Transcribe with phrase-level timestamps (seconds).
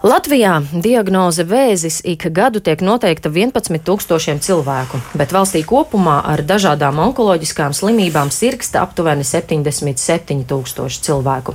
[0.00, 7.02] Latvijā diagnoze vēzis ik gadu tiek noteikta 11 tūkstošiem cilvēku, bet valstī kopumā ar dažādām
[7.04, 11.52] onkoloģiskām slimībām sirgsta aptuveni 77 tūkstoši cilvēku.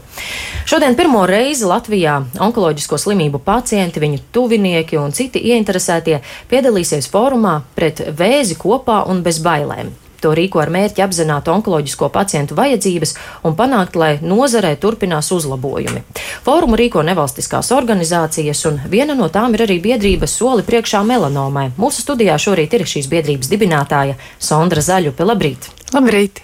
[0.69, 6.21] Šodien pirmo reizi Latvijā onkoloģisko slimību pacienti, viņu tuvinieki un citi ieinteresētie
[6.53, 10.04] piedalīsies fórumā pret vēzi kopā un bez bailēm.
[10.25, 13.11] To rīko ar mērķi apzināt onkoloģisko pacientu vajadzības
[13.45, 16.01] un panākt, lai nozarē turpinās uzlabojumi.
[16.47, 21.67] Fórumu rīko nevalstiskās organizācijas, un viena no tām ir arī biedrības soli priekšā melanomai.
[21.77, 25.29] Mūsu studijā šorīt ir šīs biedrības dibinātāja Sondra Zaļupe.
[25.29, 25.69] Labrīt!
[25.93, 26.41] Labrīt!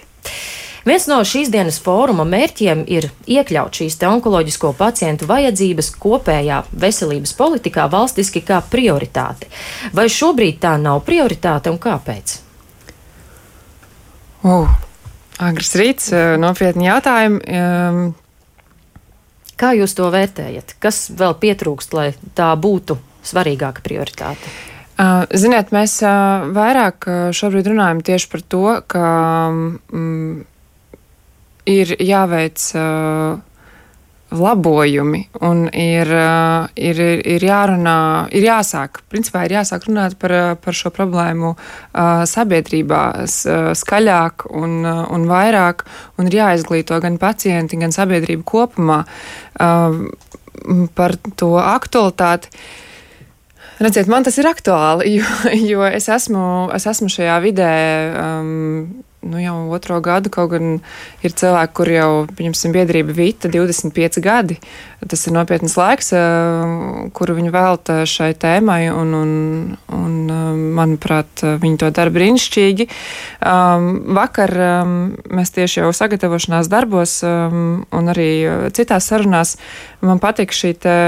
[0.86, 7.90] Viens no šīs dienas fóruma mērķiem ir iekļaut šīs onkoloģisko pacientu vajadzības kopējā veselības politikā
[7.90, 9.50] valstiski kā prioritāti.
[9.90, 12.38] Vai šobrīd tā nav prioritāte un kāpēc?
[14.42, 14.66] Uh,
[15.38, 17.40] agrs rīts, eh, nopietni jautājumi.
[17.46, 18.02] Um,
[19.62, 20.72] Kā jūs to vērtējat?
[20.82, 24.50] Kas vēl pietrūkst, lai tā būtu svarīgāka prioritāte?
[24.98, 29.04] Uh, ziniet, mēs uh, vairāk šobrīd runājam tieši par to, ka
[29.52, 30.42] um,
[31.68, 33.38] ir jāveic uh,
[34.32, 37.00] labojumi un ir, eh, ir,
[37.34, 43.02] ir jārunā, ir jāsāk, principā ir jāsāk runāt par, par šo problēmu eh, sabiedrībā
[43.78, 45.86] skaļāk un, un vairāk,
[46.18, 50.00] un ir jāizglīto gan pacienti, gan sabiedrība kopumā eh,
[50.96, 52.52] par to aktualitāti.
[53.82, 56.44] Redziet, man tas ir aktuāli, jo, jo es, esmu,
[56.76, 57.72] es esmu šajā vidē
[58.12, 60.72] um, nu, jau otro gadu, kaut gan
[61.22, 64.58] ir cilvēki, kur jau, pieņemsim, biedrība Vita 25 gadi.
[65.08, 69.32] Tas ir nopietns laiks, eh, kuru viņi velta šai tēmai, un, un,
[69.94, 70.42] un eh,
[70.78, 72.88] manuprāt, viņi to dara brīnišķīgi.
[73.42, 74.92] Um, vakar um,
[75.30, 78.30] mēs tieši jau sagatavošanās darbos um, un arī
[78.74, 79.56] citās sarunās
[80.02, 80.98] man patīk šī te,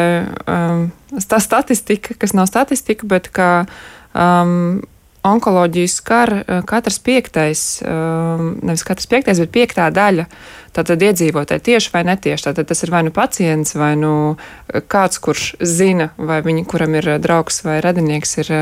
[0.50, 3.52] um, statistika, kas nav statistika, bet kā
[4.14, 4.82] um,
[5.24, 10.26] onkoloģiju skar eh, katrs piektais, eh, nevis katrs piektais, bet piektā daļa
[10.74, 12.48] tātad iedzīvotāji tieši vai netieši.
[12.48, 16.98] Tātad tas ir vai nu pacients, vai nu eh, kāds, kurš zina, vai viņi, kuram
[17.00, 18.52] ir draugs vai radinieks, ir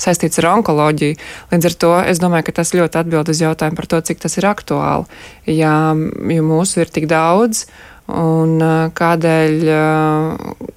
[0.00, 1.18] saistīts ar onkoloģiju.
[1.52, 4.38] Līdz ar to es domāju, ka tas ļoti atbild uz jautājumu par to, cik tas
[4.40, 5.04] ir aktuāli.
[5.52, 7.66] Ja, jo mūsu ir tik daudz,
[8.06, 8.60] Un
[8.94, 9.64] kādēļ,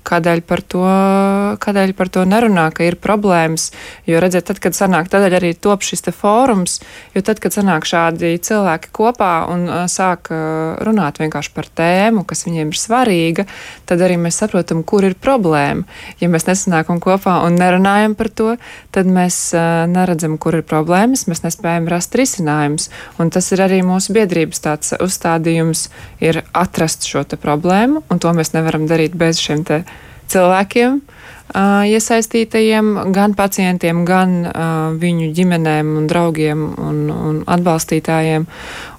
[0.10, 0.82] kādēļ, par to,
[1.62, 3.68] kādēļ par to nerunā, ka ir problēmas?
[4.10, 6.80] Jo, redziet, tad, kad sanāk, tādēļ arī top šis te fórums,
[7.14, 10.32] jo tad, kad sanāk šādi cilvēki kopā un sāk
[10.82, 13.46] runāt vienkārši par tēmu, kas viņiem ir svarīga,
[13.86, 15.86] tad arī mēs saprotam, kur ir problēma.
[16.18, 18.56] Ja mēs nesanākam kopā un nerunājam par to,
[18.90, 19.52] tad mēs
[19.94, 22.90] neredzam, kur ir problēmas, mēs nespējam rast risinājumus.
[23.22, 25.92] Un tas ir arī mūsu biedrības tāds uzstādījums,
[26.26, 29.66] ir atrast šo šo problēmu, un to mēs nevaram darīt bez šiem
[30.30, 31.02] cilvēkiem.
[31.50, 34.36] Iesaistītajiem, gan pacientiem, gan
[35.02, 38.46] viņu ģimenēm un draugiem un, un atbalstītājiem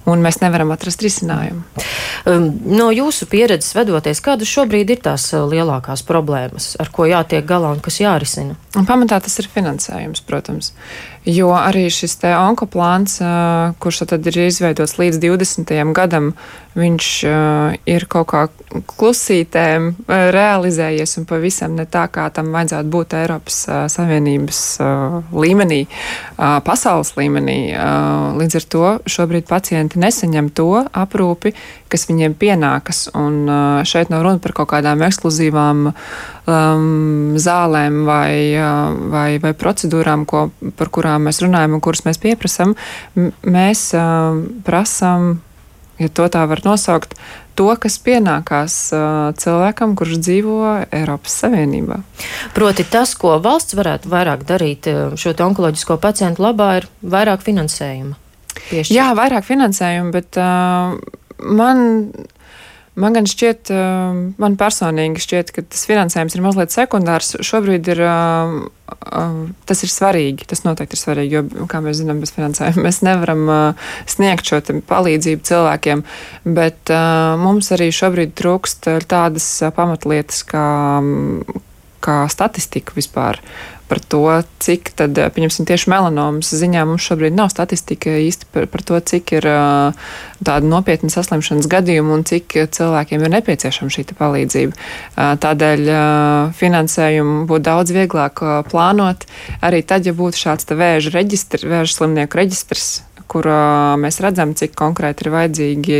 [0.09, 1.61] un mēs nevaram atrast risinājumu.
[2.25, 7.73] Um, no jūsu pieredzes vedoties, kādas šobrīd ir tās lielākās problēmas, ar ko jātiek galā
[7.75, 8.57] un kas jārisina?
[8.77, 10.71] Un pamatā tas ir finansējums, protams.
[11.27, 13.19] Jo arī šis te onkoplāns,
[13.81, 15.73] kurš tad ir izveidots līdz 20.
[15.93, 16.31] gadam,
[16.73, 17.09] viņš
[17.91, 18.45] ir kaut kā
[18.89, 23.57] klusītēm realizējies un pavisam ne tā, kā tam vajadzētu būt Eiropas
[23.91, 24.61] Savienības
[25.33, 25.81] līmenī,
[26.37, 27.59] pasaules līmenī.
[28.37, 31.53] Līdz ar to šobrīd pacienti nesaņem to aprūpi,
[31.91, 33.07] kas viņiem pienākas.
[33.17, 33.49] Un
[33.87, 38.33] šeit nav runa par kaut kādām ekskluzīvām um, zālēm vai,
[39.11, 42.75] vai, vai procedūrām, ko, par kurām mēs runājam un kuras mēs pieprasam.
[43.15, 45.39] Mēs um, prasam,
[46.01, 47.17] ja to tā var nosaukt,
[47.61, 50.57] to, kas pienākās uh, cilvēkam, kurš dzīvo
[50.89, 52.01] Eiropas Savienībā.
[52.57, 54.89] Proti, tas, ko valsts varētu vairāk darīt
[55.21, 58.17] šo onkoloģisko pacientu labā, ir vairāk finansējuma
[58.57, 58.95] piešķirt?
[58.95, 60.97] Jā, vairāk finansējumu, bet uh,
[61.45, 61.87] man.
[62.99, 67.37] Man gan šķiet, uh, man personīgi šķiet, ka tas finansējums ir mazliet sekundārs.
[67.47, 68.57] Šobrīd ir, uh,
[68.91, 69.37] uh,
[69.69, 73.45] tas ir svarīgi, tas noteikti ir svarīgi, jo, kā mēs zinām, bez finansējuma mēs nevaram
[73.47, 74.59] uh, sniegt šo
[74.91, 76.03] palīdzību cilvēkiem,
[76.59, 79.47] bet uh, mums arī šobrīd trūkst tādas
[79.77, 80.65] pamatlietas kā,
[82.03, 83.39] kā statistika vispār
[83.91, 84.23] par to,
[84.63, 89.33] cik tad, pieņemsim, tieši melanomas ziņā mums šobrīd nav statistika īsti par, par to, cik
[89.35, 89.47] ir
[90.39, 94.87] tāda nopietna saslimšanas gadījuma un cik cilvēkiem ir nepieciešama šī palīdzība.
[95.43, 95.91] Tādēļ
[96.55, 99.27] finansējumu būtu daudz vieglāk plānot
[99.59, 102.93] arī tad, ja būtu šāds vēža reģistrs, vēža slimnieku reģistrs,
[103.31, 105.99] kur uh, mēs redzam, cik konkrēti ir vajadzīgi,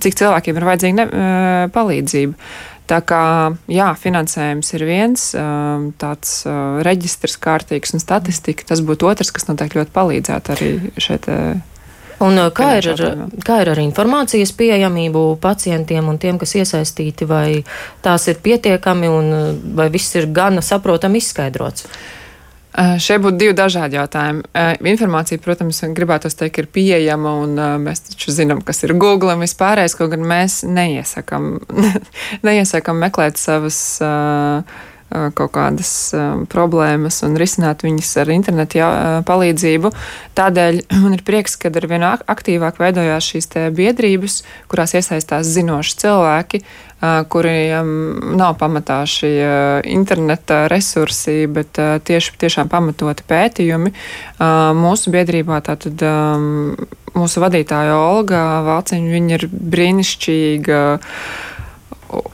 [0.00, 2.52] cik cilvēkiem ir vajadzīga ne, uh, palīdzība.
[2.90, 3.24] Tā kā
[3.72, 5.28] jā, finansējums ir viens,
[6.00, 6.32] tāds
[6.84, 11.30] reģistrs kārtīgs un statistika, tas būtu otrs, kas noteikti ļoti palīdzētu arī šeit.
[12.24, 17.64] Un kā ir, ar, kā ir ar informācijas pieejamību pacientiem un tiem, kas iesaistīti, vai
[18.04, 19.32] tās ir pietiekami un
[19.76, 21.88] vai viss ir gana saprotami izskaidrots?
[21.88, 22.23] Uh,
[22.74, 24.42] šie būtu divi dažādi jautājumi.
[24.50, 29.36] Uh, informācija, protams, gribētu teikt, ir pieejama, un uh, mēs taču zinām, kas ir Google
[29.36, 31.52] un vispārējais, kaut gan mēs neiesakām,
[32.46, 33.78] neiesakām meklēt savas.
[35.14, 35.90] Kaut kādas
[36.50, 38.80] problēmas un risināt viņas ar internetu
[39.28, 39.92] palīdzību.
[40.34, 44.40] Tādēļ man ir prieks, ka ar vien aktīvāk veidojās šīs biedrības,
[44.72, 46.64] kurās iesaistās zinoši cilvēki,
[47.32, 47.88] kuriem
[48.38, 49.46] nav pamatā šie
[49.90, 53.94] interneta resursi, bet tieši tiešām pamatoti pētījumi.
[54.78, 56.04] Mūsu biedrībā tātad
[57.14, 60.80] mūsu vadītāja Olga Vāciņa, viņa ir brīnišķīga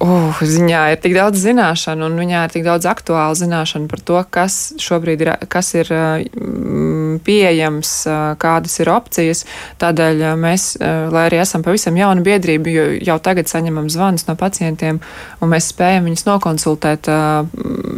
[0.01, 4.21] uh, viņā ir tik daudz zināšanu, un viņā ir tik daudz aktuālu zināšanu par to,
[4.33, 9.45] kas šobrīd ir, kas ir uh, pieejams, uh, kādas ir opcijas.
[9.83, 12.73] Tādēļ uh, mēs, lai arī esam pavisam jauna biedrība,
[13.05, 15.03] jau tagad saņemam zvanus no pacientiem,
[15.41, 17.11] un mēs spējam viņus nokonsultēt,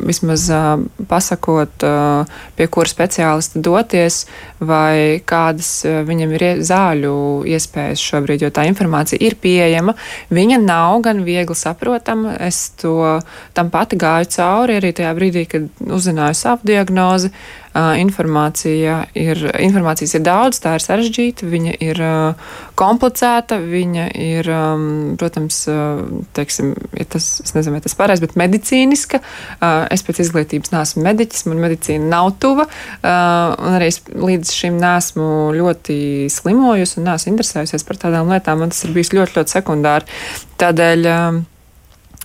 [0.08, 0.48] vismaz
[1.08, 1.84] pasakot,
[2.58, 4.24] pie kura speciālista doties,
[4.58, 5.70] vai kādas
[6.08, 7.14] viņam ir zāļu
[7.52, 9.94] iespējas šobrīd, jo tā informācija ir pieejama.
[10.34, 12.36] Viņa nav gan viegli saprotama saprotama.
[12.40, 13.20] Es to
[13.52, 17.30] tam pati gāju cauri arī tajā brīdī, kad uzzināju savu diagnozi.
[17.72, 22.00] Informācija ir, informācijas ir daudz, tā ir sarežģīta, viņa ir
[22.76, 24.50] komplicēta, viņa ir,
[25.16, 25.62] protams,
[26.36, 29.22] teiksim, ja tas, es nezinu, vai tas pareizi, bet medicīniska.
[29.88, 32.66] Es pēc izglītības neesmu mediķis, man medicīna nav tuva,
[33.00, 38.74] un arī es līdz šim neesmu ļoti slimojusi un neesmu interesējusies par tādām lietām, man
[38.74, 40.20] tas ir bijis ļoti, ļoti sekundāri.
[40.60, 41.08] Tādēļ.
[41.14, 41.40] Um,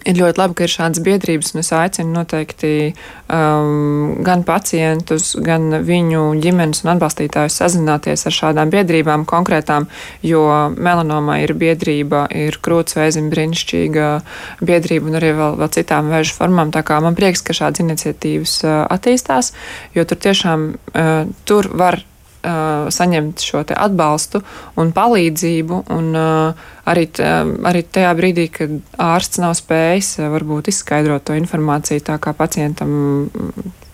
[0.07, 5.81] ir ļoti labi, ka ir šādas biedrības, un es aicinu noteikti um, gan pacientus, gan
[5.85, 9.89] viņu ģimenes un atbalstītājus sazināties ar šādām biedrībām konkrētām,
[10.25, 10.43] jo
[10.77, 14.09] melanoma ir biedrība, ir krūtsvēzim brīnišķīga
[14.67, 16.73] biedrība un arī vēl, vēl citām vēža formām.
[16.75, 19.53] Tā kā man prieks, ka šādas iniciatīvas uh, attīstās,
[19.97, 21.17] jo tur tiešām uh,
[21.47, 22.01] tur var
[22.43, 24.43] uh, saņemt šo atbalstu
[24.77, 25.81] un palīdzību.
[25.95, 27.25] Un, uh, arī, t,
[27.71, 32.93] arī tajā brīdī, kad ārsts nav spējis varbūt izskaidrot to informāciju tā, kā pacientam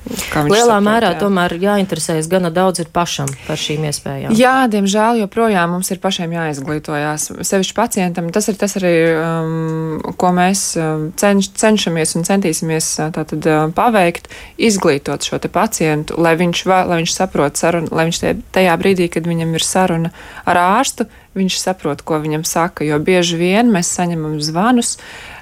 [0.04, 1.20] Lielā saprot, mērā jā.
[1.22, 4.36] tomēr jāinteresējas gana daudz ir pašam par šīm iespējām.
[4.36, 7.30] Jā, diemžēl joprojām mums ir pašiem jāizglītojās.
[7.48, 13.14] Sevišķi pacientam, tas ir tas arī, um, ko mēs um, cenš, cenšamies un centīsimies uh,
[13.16, 14.28] tātad uh, paveikt,
[14.60, 18.24] izglītot šo te pacientu, lai viņš, lai viņš saprot sarunu, lai viņš
[18.56, 20.12] tajā brīdī, kad viņam ir saruna
[20.44, 21.08] ar ārstu,
[21.38, 24.98] viņš saprot, ko viņam saka, jo bieži vien mēs saņemam zvanus,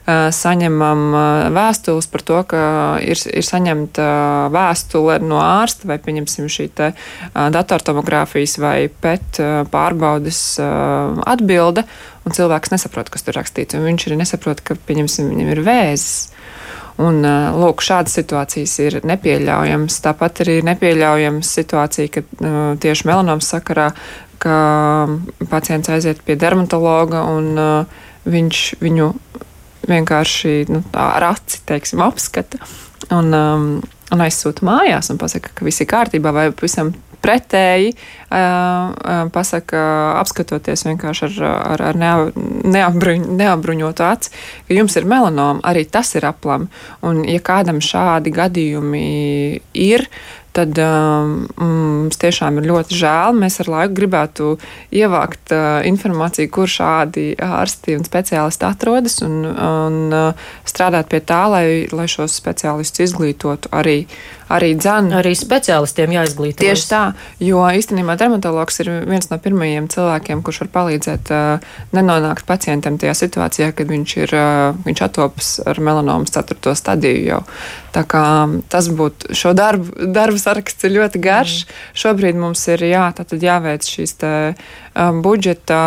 [0.08, 1.02] saņemam
[1.54, 2.62] vēstules par to, ka
[3.06, 4.06] ir, ir saņemta
[4.54, 6.92] vēstule no ārsta vai, pieņemsim, šī te
[7.34, 9.42] datortomogrāfijas vai PET
[9.74, 11.86] pārbaudes atbilde,
[12.26, 16.18] un cilvēks nesaprot, kas tur rakstīts, un viņš arī nesaprot, ka, pieņemsim, viņam ir vēzis.
[17.02, 17.24] Un,
[17.58, 19.96] lūk, šādas situācijas ir nepieļaujamas.
[20.04, 22.52] Tāpat arī ir nepieļaujama situācija, ka
[22.84, 23.88] tieši melanomas sakarā
[24.42, 24.58] ka
[25.50, 27.54] pacients aiziet pie dermatologa un
[28.26, 29.08] viņš viņu
[29.90, 32.62] vienkārši nu, ar aci teiksim, apskata
[33.12, 33.70] un, um,
[34.12, 39.82] un aizsūta mājās un pasaka, ka viss ir kārtībā vai pavisam pretēji uh, uh, pasaka,
[40.22, 41.36] apskatoties vienkārši ar,
[41.76, 44.34] ar, ar neapbruņ, neapbruņotu aci,
[44.68, 46.70] ka jums ir melanoma, arī tas ir aplami.
[47.06, 49.06] Un, ja kādam šādi gadījumi
[49.86, 50.08] ir,
[50.56, 53.38] tad um, mums tiešām ir ļoti žēl.
[53.40, 54.50] Mēs ar laiku gribētu
[54.96, 61.46] ievākt uh, informāciju, kur šādi ārsti un speciālisti atrodas, un, un uh, strādāt pie tā,
[61.52, 61.66] lai,
[61.96, 63.98] lai šos speciālistus izglītotu arī,
[64.52, 65.16] arī dzēnu.
[65.22, 66.66] Arī speciālistiem jāizglīto.
[66.66, 67.04] Tieši tā,
[67.40, 73.16] jo īstenībā dermatologs ir viens no pirmajiem cilvēkiem, kurš var palīdzēt uh, nenonākt pacientam tajā
[73.24, 76.76] situācijā, kad viņš ir, uh, viņš atopas ar melanomas 4.
[76.76, 77.42] stadiju jau.
[77.92, 78.24] Tā kā
[78.72, 81.56] tas būtu šo darbu, darbu saraksts ir ļoti garš.
[81.66, 81.80] Mm.
[82.04, 83.08] Šobrīd mums ir jā,
[83.42, 84.34] jāveic šīs te,
[84.96, 85.82] um, budžeta,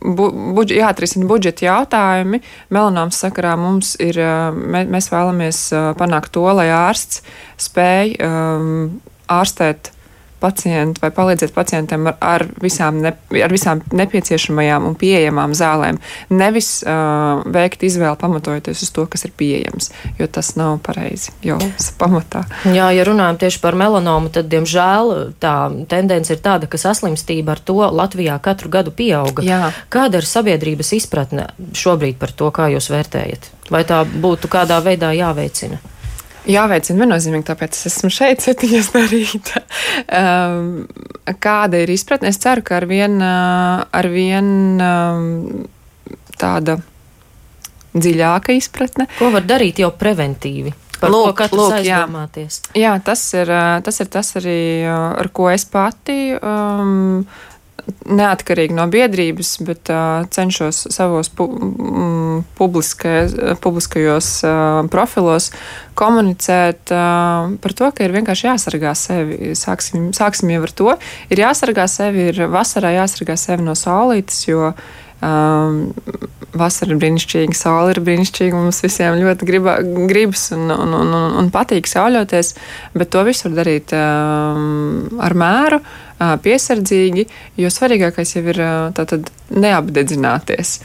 [0.00, 2.42] bu, budž, jāatrisina budžeta jautājumi.
[2.74, 4.20] Melanoms sakarā mums ir,
[4.54, 7.24] mē, mēs vēlamies uh, panākt to, lai ārsts
[7.66, 9.93] spēj um, ārstēt
[10.40, 13.14] pacientu vai palīdziet pacientam ar, ar, visām, ne,
[13.44, 16.00] ar visām nepieciešamajām un pieejamām zālēm.
[16.34, 21.58] Nevis uh, veikt izvēli pamatojoties uz to, kas ir pieejams, jo tas nav pareizi jau
[22.00, 22.44] pamatā.
[22.68, 25.54] Jā, ja runājam tieši par melanomu, tad, diemžēl, tā
[25.90, 29.44] tendence ir tāda, ka saslimstība ar to Latvijā katru gadu pieauga.
[29.46, 29.72] Jā.
[29.92, 33.50] Kāda ir sabiedrības izpratne šobrīd par to, kā jūs vērtējat?
[33.72, 35.80] Vai tā būtu kādā veidā jāveicina?
[36.44, 39.62] Jāveicina viennozīmīgi, tāpēc es esmu šeit, septiņas no rīta.
[40.04, 40.66] Um,
[41.40, 42.28] kāda ir izpratne?
[42.32, 45.64] Es ceru, ka ar vien, uh, ar vien um,
[46.40, 46.76] tāda
[47.94, 49.08] dziļāka izpratne.
[49.16, 50.74] Ko var darīt jau preventīvi?
[51.04, 51.78] Lūk, lūk?
[51.84, 52.04] Jā,
[52.78, 57.24] jā tas, ir, uh, tas ir tas arī, uh, ar ko es pati um,
[58.04, 65.50] neatkarīgi no biedrības, bet uh, cenšos savos pu mm, publiskajos uh, profilos
[65.98, 69.54] komunicēt uh, par to, ka ir vienkārši jāsargā sevi.
[69.58, 70.90] Sāksim, sāksim jau ar to.
[71.32, 74.72] Ir jāsargā sevi, ir vasarā jāsargā sevi no saulītes, jo
[75.24, 75.80] um,
[76.54, 78.56] vasara ir brīnišķīga, saule ir brīnišķīga.
[78.56, 79.76] Mums visiem ļoti griba,
[80.10, 82.54] gribas un, un, un, un patīk sauļoties,
[82.94, 85.80] bet to visu var darīt um, ar mēru.
[86.18, 87.26] Piesardzīgi,
[87.58, 88.60] jo svarīgākais jau ir
[88.94, 90.78] tātad neapdedzināties.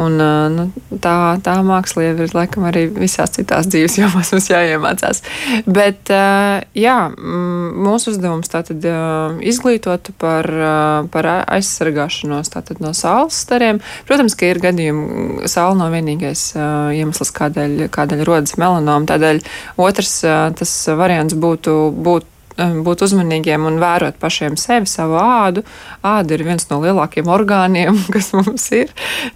[0.00, 0.18] Un,
[0.52, 0.64] nu,
[1.00, 5.22] tā, tā māksla jau ir laikam arī visās citās dzīves jomās mums jāiemācās.
[5.64, 6.12] Bet
[6.76, 8.84] jā, mūsu uzdevums tātad
[9.40, 10.50] izglītot par,
[11.12, 13.80] par aizsargāšanos tātad no saules stariem.
[14.08, 19.08] Protams, ka ir gadījumi, saule nav vienīgais iemesls, kādēļ, kādēļ rodas melanoma.
[19.08, 19.42] Tādēļ
[19.80, 20.18] otrs
[20.60, 25.62] tas variants būtu būt būt uzmanīgiem un vērot pašiem sevi, savu ādu.
[26.06, 28.92] Āda ir viens no lielākajiem orgāniem, kas mums ir.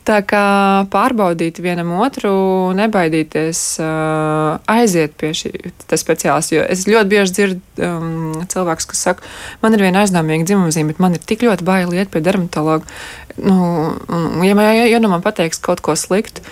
[0.09, 0.45] Tā kā
[0.93, 2.33] pārbaudīt vienam otru,
[2.79, 5.53] nebaidīties uh, aiziet pie šī
[6.01, 6.57] speciālista.
[6.57, 9.35] Jo es ļoti bieži dzirdu um, cilvēkus, kas saka,
[9.65, 12.89] man ir viena aizdomīga dzimumzīme, bet man ir tik ļoti bail iet pie dermatologa.
[13.41, 13.95] Nu,
[14.45, 16.43] ja, ja, ja nu man pateiks kaut ko sliktu,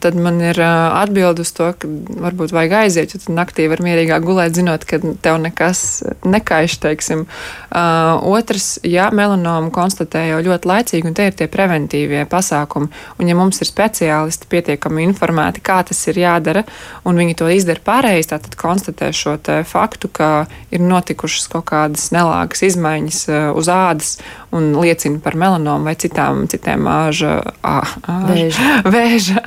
[0.00, 1.88] tad man ir atbilde uz to, ka
[2.24, 5.82] varbūt vajag aiziet, jo tad naktī var mierīgāk gulēt, zinot, ka tev nekas
[6.24, 7.26] nekaiš, teiksim.
[7.70, 12.88] Otrs, ja melanomu konstatē jau ļoti laicīgi, un te ir tie preventīvie pasākumi,
[13.20, 16.64] un ja mums ir speciālisti pietiekami informēti, kā tas ir jādara,
[17.04, 19.36] un viņi to izdara pareizi, tad konstatē šo
[19.68, 20.30] faktu, ka
[20.72, 23.20] ir notikušas kaut kādas nelāgas izmaiņas
[23.60, 24.16] uz ādas
[24.56, 27.76] un liecina par melanomu vai citām, citiem āža, ā,
[28.10, 28.72] āža, vēža.
[28.96, 29.44] vēža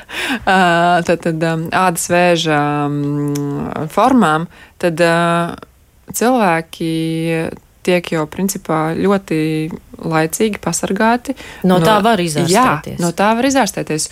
[1.08, 1.44] tad, tad
[1.76, 2.62] ādas vēža
[3.94, 4.48] formām,
[4.82, 5.04] tad
[6.14, 6.94] cilvēki
[7.84, 9.40] tiek jau principā ļoti
[10.04, 11.36] laicīgi pasargāti.
[11.68, 12.96] No, no tā var izārstēties.
[12.96, 14.08] Jā, no tā var izārstēties.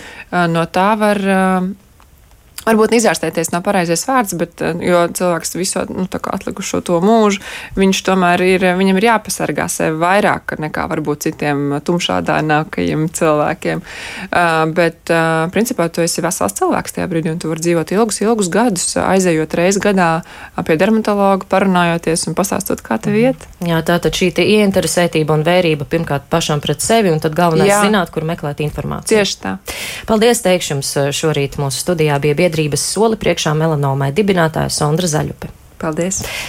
[0.51, 1.23] No tā var
[2.61, 4.77] Varbūt izārstēties nav pareizais vārds, bet eh,
[5.17, 7.41] cilvēks visu nu, atlikušo to mūžu,
[7.77, 13.81] viņš tomēr ir, viņam ir jāpasargā sevi vairāk nekā varbūt citiem tumšādānākajiem cilvēkiem.
[13.81, 18.21] Uh, bet, uh, principā, tu esi vesels cilvēks tajā brīdī, un tu vari dzīvot ilgus,
[18.23, 20.09] ilgus gadus, aizejot reizi gadā
[20.67, 23.47] pie dermatologa, parunājoties un pastāstot, kā tev iet.
[23.65, 27.81] Jā, tā tad šī ieinteresētība un vērība pirmkārt pašam pret sevi, un tad galvenais Jā.
[27.85, 29.17] zināt, kur meklēt informāciju.
[29.17, 29.55] Tieši tā.
[30.09, 35.47] Paldies, teikšu jums šorīt mūsu studijā bija biedrības soli priekšā melanomai dibinātāja Sondra Zaļupe.
[35.79, 36.19] Paldies!